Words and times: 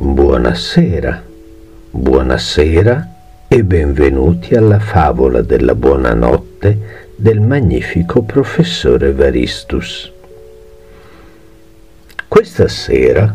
Buonasera, 0.00 1.24
buonasera 1.90 3.08
e 3.48 3.64
benvenuti 3.64 4.54
alla 4.54 4.78
favola 4.78 5.42
della 5.42 5.74
buonanotte 5.74 6.78
del 7.16 7.40
magnifico 7.40 8.22
professore 8.22 9.12
Varistus. 9.12 10.12
Questa 12.28 12.68
sera 12.68 13.34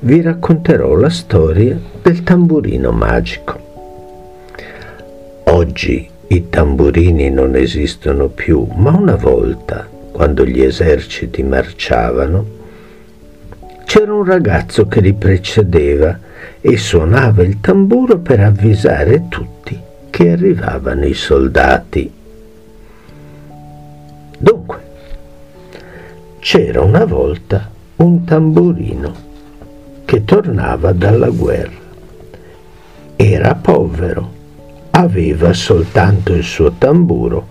vi 0.00 0.20
racconterò 0.20 0.94
la 0.94 1.08
storia 1.08 1.80
del 2.02 2.22
tamburino 2.22 2.92
magico. 2.92 4.52
Oggi 5.44 6.06
i 6.26 6.50
tamburini 6.50 7.30
non 7.30 7.56
esistono 7.56 8.28
più, 8.28 8.68
ma 8.74 8.90
una 8.90 9.16
volta, 9.16 9.88
quando 10.12 10.44
gli 10.44 10.60
eserciti 10.60 11.42
marciavano, 11.42 12.53
c'era 13.94 14.12
un 14.12 14.24
ragazzo 14.24 14.88
che 14.88 15.00
li 15.00 15.12
precedeva 15.12 16.18
e 16.60 16.76
suonava 16.76 17.44
il 17.44 17.60
tamburo 17.60 18.18
per 18.18 18.40
avvisare 18.40 19.28
tutti 19.28 19.80
che 20.10 20.32
arrivavano 20.32 21.06
i 21.06 21.14
soldati. 21.14 22.12
Dunque, 24.36 24.80
c'era 26.40 26.82
una 26.82 27.04
volta 27.04 27.70
un 27.98 28.24
tamburino 28.24 29.14
che 30.04 30.24
tornava 30.24 30.90
dalla 30.90 31.28
guerra. 31.28 31.78
Era 33.14 33.54
povero, 33.54 34.32
aveva 34.90 35.52
soltanto 35.52 36.32
il 36.32 36.42
suo 36.42 36.72
tamburo, 36.78 37.46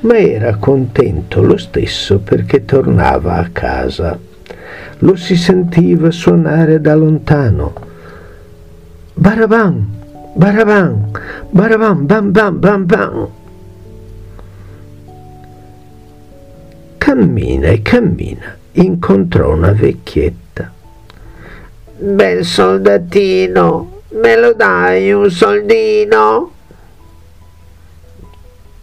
ma 0.00 0.18
era 0.18 0.56
contento 0.56 1.40
lo 1.40 1.56
stesso 1.56 2.18
perché 2.18 2.64
tornava 2.64 3.36
a 3.36 3.48
casa 3.52 4.32
lo 4.98 5.16
si 5.16 5.36
sentiva 5.36 6.10
suonare 6.10 6.80
da 6.80 6.94
lontano. 6.94 7.74
Baraban, 9.14 9.86
baraban, 10.34 11.10
baraban, 11.50 12.06
bam 12.06 12.32
bam 12.32 12.58
bam 12.58 12.86
bam. 12.86 13.28
Cammina 16.98 17.68
e 17.68 17.82
cammina, 17.82 18.56
incontrò 18.72 19.52
una 19.52 19.72
vecchietta. 19.72 20.72
Bel 21.96 22.44
soldatino, 22.44 24.00
me 24.20 24.36
lo 24.36 24.52
dai 24.52 25.12
un 25.12 25.30
soldino? 25.30 26.52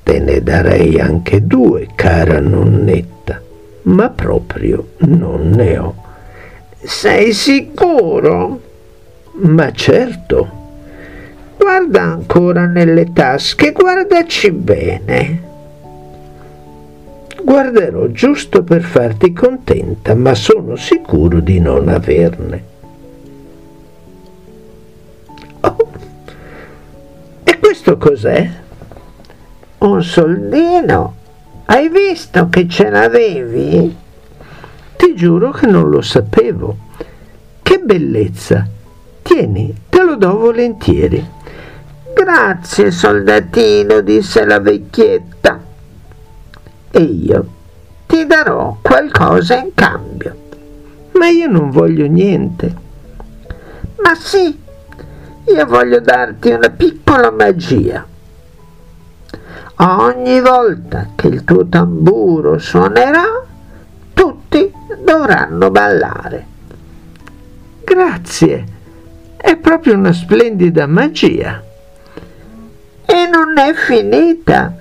Te 0.04 0.20
ne 0.20 0.42
darei 0.42 1.00
anche 1.00 1.46
due, 1.46 1.88
cara 1.96 2.40
nonnetta, 2.40 3.21
ma 3.84 4.10
proprio 4.10 4.90
non 5.00 5.50
ne 5.50 5.78
ho. 5.78 5.96
Sei 6.84 7.34
sicuro? 7.34 8.60
Ma 9.34 9.72
certo. 9.72 10.60
Guarda 11.58 12.02
ancora 12.02 12.66
nelle 12.66 13.14
tasche, 13.14 13.72
guardaci 13.72 14.52
bene. 14.52 15.50
Guarderò 17.44 18.08
giusto 18.08 18.64
per 18.64 18.82
farti 18.82 19.34
contenta, 19.34 20.16
ma 20.16 20.34
sono 20.34 20.76
sicuro 20.76 21.40
di 21.40 21.60
non 21.60 21.88
averne. 21.88 22.64
Oh, 25.62 25.90
e 27.44 27.60
questo 27.60 27.98
cos'è? 27.98 28.50
Un 29.80 30.04
soldino? 30.04 31.16
Hai 31.74 31.88
visto 31.88 32.50
che 32.50 32.68
ce 32.68 32.90
l'avevi? 32.90 33.96
Ti 34.98 35.16
giuro 35.16 35.52
che 35.52 35.68
non 35.68 35.90
lo 35.90 36.02
sapevo. 36.02 36.76
Che 37.64 37.78
bellezza! 37.78 38.68
Tieni, 39.22 39.74
te 39.88 40.04
lo 40.04 40.18
do 40.18 40.38
volentieri. 40.38 41.26
Grazie, 42.14 42.92
soldatino, 42.92 44.02
disse 44.02 44.44
la 44.44 44.60
vecchietta. 44.60 45.62
E 46.92 47.00
io 47.00 47.48
ti 48.06 48.26
darò 48.26 48.78
qualcosa 48.82 49.56
in 49.56 49.74
cambio. 49.74 50.36
Ma 51.14 51.30
io 51.30 51.48
non 51.48 51.70
voglio 51.70 52.06
niente. 52.06 52.76
Ma 54.04 54.14
sì, 54.16 54.60
io 55.46 55.66
voglio 55.68 56.02
darti 56.02 56.50
una 56.50 56.70
piccola 56.70 57.32
magia. 57.32 58.06
Ogni 59.84 60.40
volta 60.42 61.08
che 61.16 61.26
il 61.26 61.44
tuo 61.44 61.66
tamburo 61.66 62.60
suonerà, 62.60 63.24
tutti 64.14 64.72
dovranno 65.04 65.72
ballare. 65.72 66.46
Grazie, 67.84 68.66
è 69.38 69.56
proprio 69.56 69.96
una 69.96 70.14
splendida 70.14 70.86
magia. 70.86 71.64
E 73.06 73.28
non 73.28 73.58
è 73.58 73.74
finita. 73.74 74.72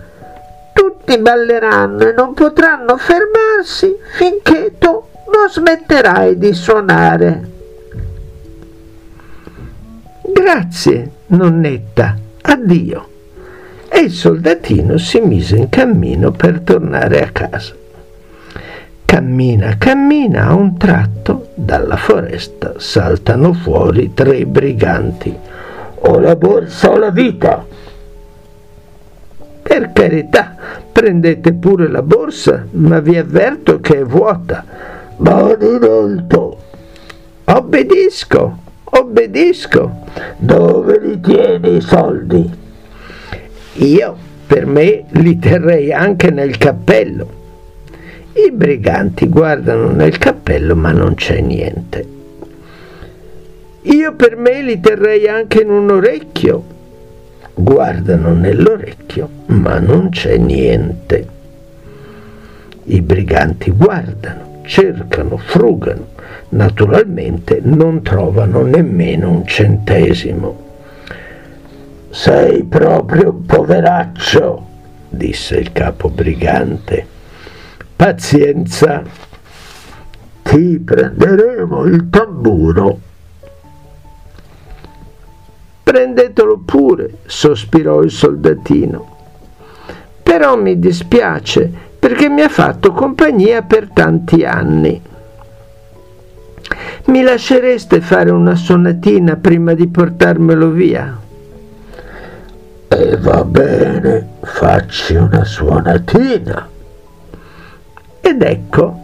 Tutti 0.74 1.16
balleranno 1.16 2.00
e 2.00 2.12
non 2.12 2.34
potranno 2.34 2.98
fermarsi 2.98 3.96
finché 4.18 4.74
tu 4.76 4.90
non 4.90 5.48
smetterai 5.48 6.36
di 6.36 6.52
suonare. 6.52 7.50
Grazie, 10.26 11.10
nonnetta. 11.28 12.18
Addio. 12.42 13.08
E 13.92 13.98
il 13.98 14.12
soldatino 14.12 14.98
si 14.98 15.18
mise 15.18 15.56
in 15.56 15.68
cammino 15.68 16.30
per 16.30 16.60
tornare 16.60 17.22
a 17.22 17.30
casa. 17.30 17.74
Cammina, 19.04 19.76
cammina, 19.76 20.46
a 20.46 20.54
un 20.54 20.76
tratto 20.76 21.48
dalla 21.56 21.96
foresta 21.96 22.74
saltano 22.76 23.52
fuori 23.52 24.14
tre 24.14 24.46
briganti. 24.46 25.36
Ho 26.02 26.20
la 26.20 26.36
borsa 26.36 26.90
o 26.90 26.96
la 26.96 27.10
vita. 27.10 27.66
Per 29.62 29.92
carità, 29.92 30.54
prendete 30.92 31.52
pure 31.54 31.88
la 31.88 32.02
borsa, 32.02 32.64
ma 32.70 33.00
vi 33.00 33.16
avverto 33.16 33.80
che 33.80 33.98
è 33.98 34.04
vuota. 34.04 34.64
Maledetto! 35.16 36.58
Obbedisco, 37.46 38.58
obbedisco. 38.84 39.92
Dove 40.36 41.00
li 41.00 41.20
tieni 41.20 41.76
i 41.76 41.80
soldi? 41.80 42.59
Io 43.74 44.16
per 44.46 44.66
me 44.66 45.04
li 45.10 45.38
terrei 45.38 45.92
anche 45.92 46.30
nel 46.30 46.58
cappello. 46.58 47.38
I 48.32 48.50
briganti 48.50 49.28
guardano 49.28 49.90
nel 49.90 50.18
cappello 50.18 50.74
ma 50.74 50.90
non 50.90 51.14
c'è 51.14 51.40
niente. 51.40 52.06
Io 53.82 54.14
per 54.14 54.36
me 54.36 54.62
li 54.62 54.80
terrei 54.80 55.28
anche 55.28 55.62
in 55.62 55.70
un 55.70 55.90
orecchio. 55.90 56.64
Guardano 57.54 58.34
nell'orecchio 58.34 59.28
ma 59.46 59.78
non 59.78 60.08
c'è 60.10 60.36
niente. 60.36 61.28
I 62.84 63.00
briganti 63.02 63.70
guardano, 63.70 64.62
cercano, 64.64 65.36
frugano. 65.36 66.08
Naturalmente 66.50 67.60
non 67.62 68.02
trovano 68.02 68.62
nemmeno 68.62 69.30
un 69.30 69.46
centesimo. 69.46 70.69
Sei 72.12 72.64
proprio 72.64 73.30
un 73.30 73.46
poveraccio, 73.46 74.66
disse 75.08 75.56
il 75.58 75.70
capo 75.70 76.08
brigante. 76.08 77.06
Pazienza, 77.94 79.00
ti 80.42 80.80
prenderemo 80.84 81.84
il 81.84 82.10
tamburo. 82.10 82.98
Prendetelo 85.84 86.58
pure, 86.64 87.18
sospirò 87.26 88.02
il 88.02 88.10
soldatino. 88.10 89.16
Però 90.20 90.56
mi 90.56 90.80
dispiace 90.80 91.70
perché 91.96 92.28
mi 92.28 92.40
ha 92.40 92.48
fatto 92.48 92.90
compagnia 92.90 93.62
per 93.62 93.88
tanti 93.88 94.44
anni. 94.44 95.00
Mi 97.04 97.22
lascereste 97.22 98.00
fare 98.00 98.30
una 98.30 98.56
sonatina 98.56 99.36
prima 99.36 99.74
di 99.74 99.86
portarmelo 99.86 100.70
via? 100.70 101.28
E 102.92 103.16
va 103.18 103.44
bene, 103.44 104.30
facci 104.42 105.14
una 105.14 105.44
suonatina. 105.44 106.68
Ed 108.20 108.42
ecco, 108.42 108.98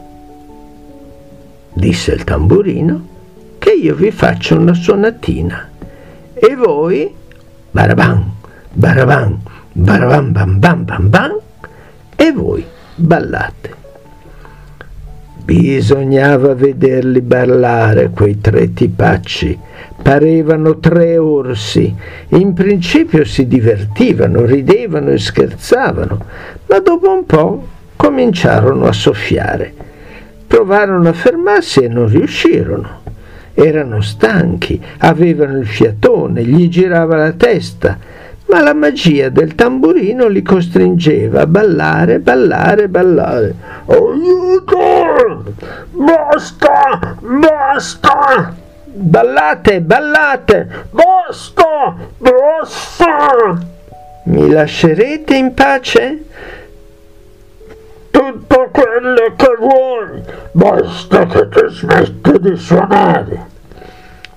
disse 1.72 2.12
il 2.12 2.24
tamburino, 2.24 3.06
che 3.58 3.70
io 3.70 3.94
vi 3.94 4.10
faccio 4.10 4.58
una 4.58 4.74
suonatina. 4.74 5.70
E 6.34 6.56
voi, 6.56 7.14
baraban, 7.70 8.32
baraban, 8.72 9.40
baraban, 9.70 10.32
bam, 10.32 10.58
bam, 10.58 10.84
bam, 10.84 11.08
bam, 11.08 11.38
e 12.16 12.32
voi 12.32 12.66
ballate. 12.96 13.85
Bisognava 15.46 16.56
vederli 16.56 17.20
ballare 17.20 18.10
quei 18.10 18.40
tre 18.40 18.72
tipacci. 18.72 19.56
Parevano 20.02 20.80
tre 20.80 21.18
orsi. 21.18 21.94
In 22.30 22.52
principio 22.52 23.24
si 23.24 23.46
divertivano, 23.46 24.44
ridevano 24.44 25.10
e 25.10 25.18
scherzavano, 25.18 26.24
ma 26.66 26.80
dopo 26.80 27.12
un 27.12 27.24
po' 27.26 27.66
cominciarono 27.94 28.86
a 28.86 28.92
soffiare. 28.92 29.72
Provarono 30.48 31.10
a 31.10 31.12
fermarsi 31.12 31.78
e 31.84 31.88
non 31.88 32.08
riuscirono. 32.08 33.04
erano 33.54 34.00
stanchi, 34.02 34.82
avevano 34.98 35.58
il 35.58 35.66
fiatone, 35.66 36.42
gli 36.42 36.68
girava 36.68 37.16
la 37.16 37.32
testa, 37.32 37.96
ma 38.46 38.60
la 38.62 38.74
magia 38.74 39.28
del 39.28 39.54
tamburino 39.54 40.28
li 40.28 40.42
costringeva 40.42 41.42
a 41.42 41.46
ballare, 41.46 42.20
ballare, 42.20 42.88
ballare. 42.88 43.54
Aiuto! 43.86 45.52
Basta! 45.90 47.16
Basta! 47.20 48.54
Ballate, 48.84 49.80
ballate! 49.80 50.68
Basta! 50.90 51.94
Basta! 52.18 53.74
Mi 54.24 54.50
lascerete 54.50 55.34
in 55.34 55.54
pace? 55.54 56.24
Tutto 58.10 58.70
quello 58.72 59.34
che 59.36 59.56
vuoi, 59.58 60.22
basta 60.52 61.26
che 61.26 61.48
tu 61.48 61.68
smetti 61.68 62.32
di 62.40 62.56
suonare. 62.56 63.46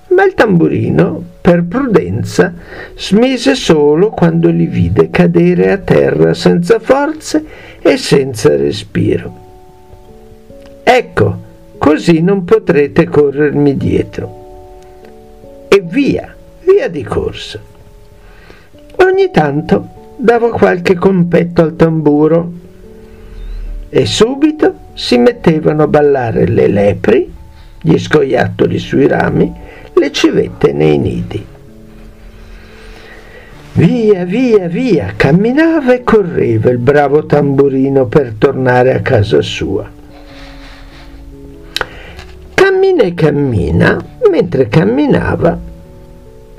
Ma 0.08 0.24
il 0.24 0.34
tamburino, 0.34 1.22
per 1.40 1.64
prudenza, 1.64 2.52
smise 2.96 3.54
solo 3.54 4.10
quando 4.10 4.50
li 4.50 4.66
vide 4.66 5.10
cadere 5.10 5.72
a 5.72 5.78
terra 5.78 6.34
senza 6.34 6.78
forze 6.78 7.44
e 7.80 7.96
senza 7.96 8.54
respiro. 8.56 9.48
Ecco, 10.82 11.38
così 11.78 12.20
non 12.20 12.44
potrete 12.44 13.06
corrermi 13.06 13.76
dietro. 13.76 14.38
E 15.68 15.80
via, 15.84 16.34
via 16.64 16.88
di 16.88 17.02
corsa. 17.02 17.60
Ogni 18.96 19.30
tanto 19.30 20.14
davo 20.16 20.50
qualche 20.50 20.94
competto 20.94 21.62
al 21.62 21.76
tamburo 21.76 22.52
e 23.88 24.04
subito 24.04 24.74
si 24.94 25.16
mettevano 25.16 25.84
a 25.84 25.86
ballare 25.86 26.46
le 26.46 26.66
lepri, 26.68 27.32
gli 27.80 27.98
scoiattoli 27.98 28.78
sui 28.78 29.06
rami, 29.06 29.52
le 29.94 30.12
civette 30.12 30.72
nei 30.72 30.98
nidi. 30.98 31.46
Via, 33.72 34.24
via, 34.24 34.66
via, 34.66 35.12
camminava 35.16 35.94
e 35.94 36.02
correva 36.02 36.70
il 36.70 36.78
bravo 36.78 37.24
tamburino 37.24 38.06
per 38.06 38.34
tornare 38.36 38.94
a 38.94 39.00
casa 39.00 39.40
sua. 39.40 39.88
Cammina 42.52 43.02
e 43.02 43.14
cammina, 43.14 44.04
mentre 44.30 44.68
camminava, 44.68 45.58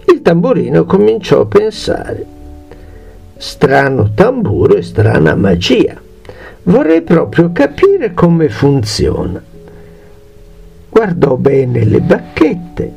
il 0.06 0.22
tamburino 0.22 0.86
cominciò 0.86 1.42
a 1.42 1.46
pensare. 1.46 2.26
Strano 3.38 4.12
tamburo 4.16 4.76
e 4.76 4.82
strana 4.82 5.36
magia. 5.36 6.00
Vorrei 6.64 7.02
proprio 7.02 7.52
capire 7.52 8.14
come 8.14 8.50
funziona. 8.50 9.42
Guardò 10.90 11.36
bene 11.36 11.84
le 11.84 12.00
bacchette, 12.00 12.94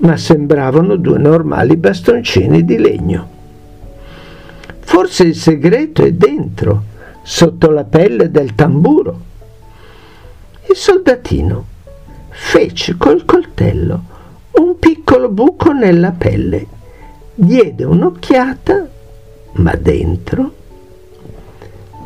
ma 0.00 0.16
sembravano 0.16 0.96
due 0.96 1.18
normali 1.18 1.76
bastoncini 1.76 2.64
di 2.64 2.78
legno. 2.78 3.28
Forse 4.80 5.24
il 5.24 5.34
segreto 5.34 6.04
è 6.04 6.12
dentro, 6.12 6.84
sotto 7.22 7.70
la 7.70 7.84
pelle 7.84 8.30
del 8.30 8.54
tamburo. 8.54 9.20
Il 10.68 10.76
soldatino 10.76 11.64
fece 12.28 12.96
col 12.96 13.24
coltello 13.24 14.04
un 14.52 14.78
piccolo 14.78 15.28
buco 15.28 15.72
nella 15.72 16.12
pelle, 16.12 16.66
diede 17.34 17.84
un'occhiata, 17.84 18.88
ma 19.52 19.74
dentro 19.74 20.58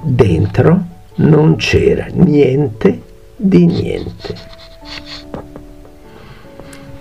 dentro 0.04 0.84
non 1.16 1.56
c'era 1.56 2.06
niente 2.12 3.00
di 3.36 3.64
niente. 3.64 4.34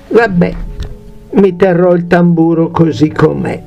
Vabbè, 0.08 0.56
mi 1.34 1.56
terrò 1.56 1.94
il 1.94 2.08
tamburo 2.08 2.70
così 2.70 3.10
com'è. 3.10 3.62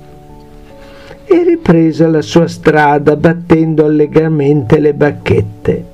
E 1.25 1.43
riprese 1.43 2.07
la 2.07 2.23
sua 2.23 2.47
strada 2.47 3.17
battendo 3.17 3.85
allegramente 3.85 4.79
le 4.79 4.95
bacchette. 4.95 5.85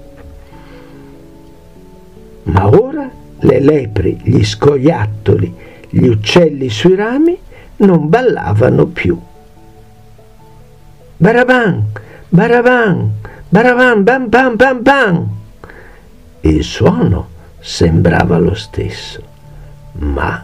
Ma 2.44 2.68
ora 2.68 3.10
le 3.38 3.60
lepri, 3.60 4.20
gli 4.22 4.44
scoiattoli, 4.44 5.54
gli 5.88 6.06
uccelli 6.06 6.68
sui 6.68 6.94
rami 6.94 7.38
non 7.76 8.08
ballavano 8.08 8.86
più. 8.86 9.18
Baraban, 11.16 11.84
baraban, 12.28 13.10
Baravan, 13.52 14.02
bam, 14.02 14.30
bam, 14.30 14.56
bam, 14.56 14.82
bam. 14.82 15.28
Il 16.40 16.64
suono 16.64 17.28
sembrava 17.60 18.38
lo 18.38 18.54
stesso, 18.54 19.22
ma 19.98 20.42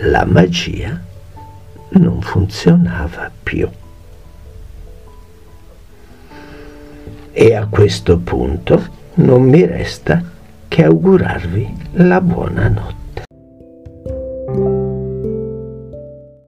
la 0.00 0.24
magia 0.24 1.00
non 1.90 2.20
funzionava 2.20 3.30
più. 3.42 3.68
E 7.32 7.54
a 7.54 7.66
questo 7.66 8.18
punto 8.18 8.96
non 9.14 9.42
mi 9.42 9.64
resta 9.64 10.22
che 10.68 10.84
augurarvi 10.84 11.76
la 11.92 12.20
buonanotte. 12.20 12.97